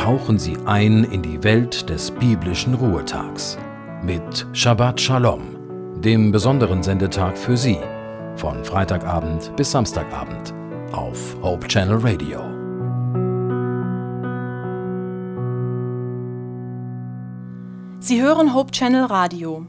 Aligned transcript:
tauchen 0.00 0.38
Sie 0.38 0.56
ein 0.64 1.04
in 1.04 1.20
die 1.20 1.44
Welt 1.44 1.90
des 1.90 2.10
biblischen 2.10 2.72
Ruhetags 2.72 3.58
mit 4.02 4.46
Shabbat 4.54 4.98
Shalom, 4.98 5.42
dem 6.00 6.32
besonderen 6.32 6.82
Sendetag 6.82 7.36
für 7.36 7.54
Sie, 7.54 7.78
von 8.34 8.64
Freitagabend 8.64 9.54
bis 9.56 9.72
Samstagabend 9.72 10.54
auf 10.92 11.36
Hope 11.42 11.68
Channel 11.68 11.98
Radio. 11.98 12.40
Sie 18.00 18.22
hören 18.22 18.54
Hope 18.54 18.70
Channel 18.70 19.04
Radio. 19.04 19.66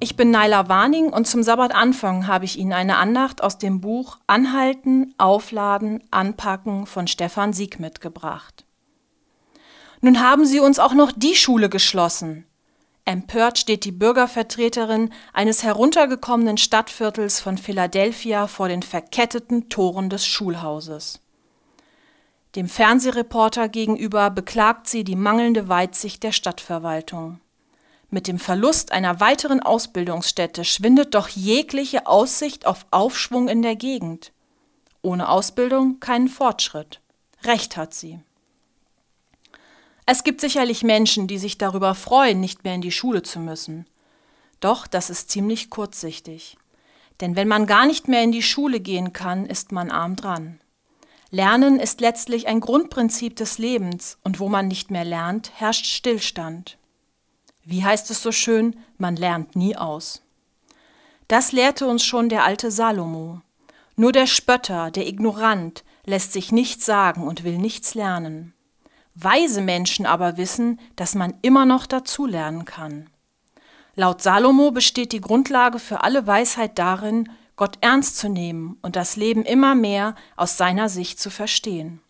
Ich 0.00 0.16
bin 0.16 0.32
Naila 0.32 0.68
Warning 0.68 1.10
und 1.12 1.28
zum 1.28 1.44
Sabbatanfang 1.44 2.26
habe 2.26 2.44
ich 2.44 2.58
Ihnen 2.58 2.72
eine 2.72 2.96
Andacht 2.96 3.40
aus 3.40 3.56
dem 3.56 3.80
Buch 3.80 4.18
Anhalten, 4.26 5.14
Aufladen, 5.16 6.02
Anpacken 6.10 6.86
von 6.86 7.06
Stefan 7.06 7.52
Sieg 7.52 7.78
mitgebracht. 7.78 8.64
Nun 10.00 10.20
haben 10.20 10.46
Sie 10.46 10.60
uns 10.60 10.78
auch 10.78 10.94
noch 10.94 11.12
die 11.12 11.34
Schule 11.34 11.68
geschlossen. 11.68 12.46
Empört 13.04 13.58
steht 13.58 13.84
die 13.84 13.92
Bürgervertreterin 13.92 15.10
eines 15.32 15.62
heruntergekommenen 15.62 16.58
Stadtviertels 16.58 17.40
von 17.40 17.58
Philadelphia 17.58 18.46
vor 18.46 18.68
den 18.68 18.82
verketteten 18.82 19.68
Toren 19.68 20.10
des 20.10 20.26
Schulhauses. 20.26 21.20
Dem 22.56 22.68
Fernsehreporter 22.68 23.68
gegenüber 23.68 24.30
beklagt 24.30 24.88
sie 24.88 25.04
die 25.04 25.16
mangelnde 25.16 25.68
Weitsicht 25.68 26.22
der 26.22 26.32
Stadtverwaltung. 26.32 27.40
Mit 28.10 28.26
dem 28.26 28.38
Verlust 28.38 28.90
einer 28.90 29.20
weiteren 29.20 29.60
Ausbildungsstätte 29.60 30.64
schwindet 30.64 31.14
doch 31.14 31.28
jegliche 31.28 32.06
Aussicht 32.06 32.66
auf 32.66 32.86
Aufschwung 32.90 33.48
in 33.48 33.62
der 33.62 33.76
Gegend. 33.76 34.32
Ohne 35.02 35.28
Ausbildung 35.28 36.00
keinen 36.00 36.28
Fortschritt. 36.28 37.00
Recht 37.44 37.76
hat 37.76 37.94
sie. 37.94 38.18
Es 40.12 40.24
gibt 40.24 40.40
sicherlich 40.40 40.82
Menschen, 40.82 41.28
die 41.28 41.38
sich 41.38 41.56
darüber 41.56 41.94
freuen, 41.94 42.40
nicht 42.40 42.64
mehr 42.64 42.74
in 42.74 42.80
die 42.80 42.90
Schule 42.90 43.22
zu 43.22 43.38
müssen. 43.38 43.86
Doch 44.58 44.88
das 44.88 45.08
ist 45.08 45.30
ziemlich 45.30 45.70
kurzsichtig. 45.70 46.56
Denn 47.20 47.36
wenn 47.36 47.46
man 47.46 47.64
gar 47.64 47.86
nicht 47.86 48.08
mehr 48.08 48.24
in 48.24 48.32
die 48.32 48.42
Schule 48.42 48.80
gehen 48.80 49.12
kann, 49.12 49.46
ist 49.46 49.70
man 49.70 49.88
arm 49.88 50.16
dran. 50.16 50.58
Lernen 51.30 51.78
ist 51.78 52.00
letztlich 52.00 52.48
ein 52.48 52.58
Grundprinzip 52.58 53.36
des 53.36 53.58
Lebens, 53.58 54.18
und 54.24 54.40
wo 54.40 54.48
man 54.48 54.66
nicht 54.66 54.90
mehr 54.90 55.04
lernt, 55.04 55.52
herrscht 55.54 55.86
Stillstand. 55.86 56.76
Wie 57.62 57.84
heißt 57.84 58.10
es 58.10 58.20
so 58.20 58.32
schön, 58.32 58.80
man 58.98 59.14
lernt 59.14 59.54
nie 59.54 59.76
aus. 59.76 60.22
Das 61.28 61.52
lehrte 61.52 61.86
uns 61.86 62.04
schon 62.04 62.28
der 62.28 62.44
alte 62.44 62.72
Salomo. 62.72 63.42
Nur 63.94 64.10
der 64.10 64.26
Spötter, 64.26 64.90
der 64.90 65.06
Ignorant, 65.06 65.84
lässt 66.04 66.32
sich 66.32 66.50
nichts 66.50 66.84
sagen 66.84 67.22
und 67.28 67.44
will 67.44 67.58
nichts 67.58 67.94
lernen. 67.94 68.54
Weise 69.14 69.60
Menschen 69.60 70.06
aber 70.06 70.36
wissen, 70.36 70.80
dass 70.96 71.14
man 71.14 71.34
immer 71.42 71.66
noch 71.66 71.86
dazulernen 71.86 72.64
kann. 72.64 73.10
Laut 73.94 74.22
Salomo 74.22 74.70
besteht 74.70 75.12
die 75.12 75.20
Grundlage 75.20 75.78
für 75.78 76.02
alle 76.02 76.26
Weisheit 76.26 76.78
darin, 76.78 77.28
Gott 77.56 77.76
ernst 77.80 78.16
zu 78.16 78.28
nehmen 78.28 78.78
und 78.82 78.96
das 78.96 79.16
Leben 79.16 79.44
immer 79.44 79.74
mehr 79.74 80.14
aus 80.36 80.56
seiner 80.56 80.88
Sicht 80.88 81.20
zu 81.20 81.28
verstehen. 81.28 82.00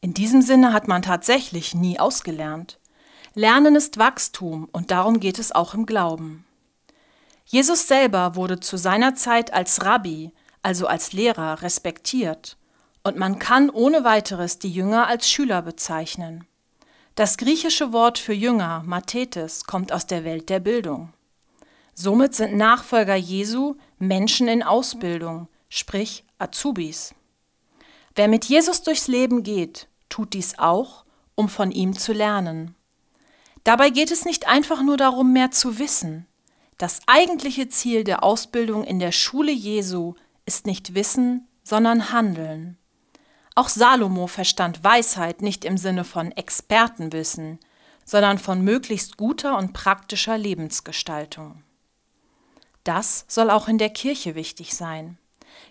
In 0.00 0.14
diesem 0.14 0.42
Sinne 0.42 0.72
hat 0.72 0.88
man 0.88 1.02
tatsächlich 1.02 1.74
nie 1.74 2.00
ausgelernt. 2.00 2.80
Lernen 3.34 3.76
ist 3.76 3.98
Wachstum 3.98 4.68
und 4.72 4.90
darum 4.90 5.20
geht 5.20 5.38
es 5.38 5.52
auch 5.52 5.74
im 5.74 5.86
Glauben. 5.86 6.44
Jesus 7.44 7.86
selber 7.86 8.34
wurde 8.34 8.58
zu 8.58 8.76
seiner 8.76 9.14
Zeit 9.14 9.52
als 9.52 9.84
Rabbi, 9.84 10.32
also 10.62 10.86
als 10.86 11.12
Lehrer, 11.12 11.62
respektiert 11.62 12.58
und 13.02 13.16
man 13.16 13.38
kann 13.38 13.70
ohne 13.70 14.04
weiteres 14.04 14.58
die 14.58 14.70
Jünger 14.70 15.06
als 15.06 15.28
Schüler 15.28 15.62
bezeichnen. 15.62 16.46
Das 17.14 17.36
griechische 17.36 17.92
Wort 17.92 18.18
für 18.18 18.32
Jünger, 18.32 18.82
Mathetes, 18.86 19.64
kommt 19.64 19.92
aus 19.92 20.06
der 20.06 20.24
Welt 20.24 20.48
der 20.50 20.60
Bildung. 20.60 21.12
Somit 21.94 22.34
sind 22.34 22.56
Nachfolger 22.56 23.16
Jesu 23.16 23.74
Menschen 23.98 24.46
in 24.46 24.62
Ausbildung, 24.62 25.48
sprich 25.68 26.24
Azubis. 26.38 27.14
Wer 28.14 28.28
mit 28.28 28.44
Jesus 28.44 28.82
durchs 28.82 29.08
Leben 29.08 29.42
geht, 29.42 29.88
tut 30.08 30.32
dies 30.34 30.58
auch, 30.58 31.04
um 31.34 31.48
von 31.48 31.70
ihm 31.70 31.96
zu 31.96 32.12
lernen. 32.12 32.74
Dabei 33.64 33.90
geht 33.90 34.10
es 34.10 34.24
nicht 34.24 34.46
einfach 34.46 34.82
nur 34.82 34.96
darum, 34.96 35.32
mehr 35.32 35.50
zu 35.50 35.78
wissen. 35.78 36.26
Das 36.78 37.00
eigentliche 37.06 37.68
Ziel 37.68 38.04
der 38.04 38.22
Ausbildung 38.22 38.84
in 38.84 39.00
der 39.00 39.12
Schule 39.12 39.52
Jesu 39.52 40.14
ist 40.46 40.66
nicht 40.66 40.94
Wissen, 40.94 41.48
sondern 41.64 42.12
Handeln. 42.12 42.78
Auch 43.58 43.68
Salomo 43.68 44.28
verstand 44.28 44.84
Weisheit 44.84 45.42
nicht 45.42 45.64
im 45.64 45.78
Sinne 45.78 46.04
von 46.04 46.30
Expertenwissen, 46.30 47.58
sondern 48.04 48.38
von 48.38 48.62
möglichst 48.62 49.16
guter 49.16 49.58
und 49.58 49.72
praktischer 49.72 50.38
Lebensgestaltung. 50.38 51.64
Das 52.84 53.24
soll 53.26 53.50
auch 53.50 53.66
in 53.66 53.78
der 53.78 53.90
Kirche 53.90 54.36
wichtig 54.36 54.76
sein. 54.76 55.18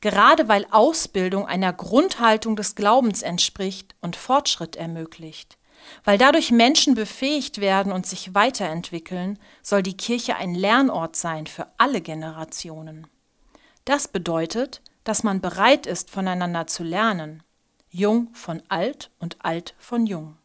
Gerade 0.00 0.46
weil 0.46 0.64
Ausbildung 0.70 1.44
einer 1.48 1.72
Grundhaltung 1.72 2.54
des 2.54 2.76
Glaubens 2.76 3.22
entspricht 3.22 3.96
und 4.00 4.14
Fortschritt 4.14 4.76
ermöglicht. 4.76 5.58
Weil 6.04 6.18
dadurch 6.18 6.52
Menschen 6.52 6.94
befähigt 6.94 7.60
werden 7.60 7.90
und 7.90 8.06
sich 8.06 8.32
weiterentwickeln, 8.32 9.40
soll 9.60 9.82
die 9.82 9.96
Kirche 9.96 10.36
ein 10.36 10.54
Lernort 10.54 11.16
sein 11.16 11.48
für 11.48 11.66
alle 11.78 12.00
Generationen. 12.00 13.08
Das 13.84 14.06
bedeutet, 14.06 14.82
dass 15.02 15.24
man 15.24 15.40
bereit 15.40 15.86
ist, 15.86 16.12
voneinander 16.12 16.68
zu 16.68 16.84
lernen, 16.84 17.42
jung 17.92 18.28
von 18.32 18.62
alt 18.68 19.10
und 19.20 19.36
alt 19.44 19.74
von 19.78 20.06
jung. 20.06 20.36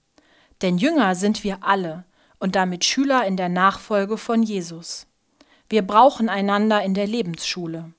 Denn 0.62 0.78
Jünger 0.78 1.16
sind 1.16 1.44
wir 1.44 1.64
alle 1.64 2.06
und 2.40 2.56
damit 2.56 2.86
Schüler 2.86 3.26
in 3.26 3.38
der 3.38 3.50
Nachfolge 3.50 4.18
von 4.18 4.44
Jesus. 4.44 5.08
Wir 5.70 5.82
brauchen 5.82 6.30
einander 6.30 6.84
in 6.84 6.94
der 6.94 7.08
Lebensschule. 7.08 7.94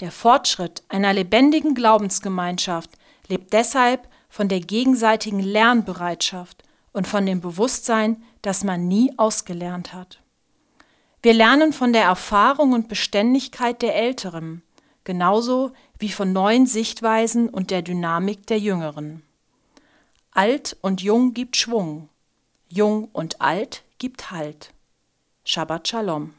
Der 0.00 0.10
Fortschritt 0.10 0.82
einer 0.88 1.12
lebendigen 1.12 1.74
Glaubensgemeinschaft 1.74 2.90
lebt 3.28 3.52
deshalb 3.52 4.08
von 4.28 4.48
der 4.48 4.60
gegenseitigen 4.60 5.40
Lernbereitschaft 5.40 6.62
und 6.92 7.06
von 7.06 7.26
dem 7.26 7.40
Bewusstsein, 7.40 8.22
dass 8.42 8.64
man 8.64 8.88
nie 8.88 9.12
ausgelernt 9.16 9.92
hat. 9.92 10.20
Wir 11.22 11.34
lernen 11.34 11.72
von 11.72 11.92
der 11.92 12.04
Erfahrung 12.04 12.72
und 12.72 12.88
Beständigkeit 12.88 13.82
der 13.82 13.94
Älteren, 13.94 14.62
genauso 15.10 15.72
wie 15.98 16.10
von 16.10 16.32
neuen 16.32 16.66
Sichtweisen 16.66 17.48
und 17.48 17.72
der 17.72 17.82
Dynamik 17.82 18.46
der 18.46 18.60
Jüngeren. 18.60 19.24
Alt 20.30 20.76
und 20.82 21.02
Jung 21.02 21.34
gibt 21.34 21.56
Schwung, 21.56 22.08
Jung 22.68 23.08
und 23.12 23.40
Alt 23.40 23.82
gibt 23.98 24.30
Halt. 24.30 24.72
Shabbat 25.42 25.88
Shalom. 25.88 26.32